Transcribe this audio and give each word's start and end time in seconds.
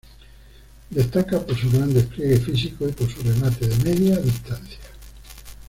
Destaca 0.89 1.39
por 1.45 1.55
su 1.55 1.69
gran 1.69 1.93
despliegue 1.93 2.39
físico 2.39 2.89
y 2.89 2.91
por 2.91 3.07
su 3.07 3.21
remate 3.21 3.67
de 3.67 3.75
media 3.85 4.17
distancia. 4.17 4.79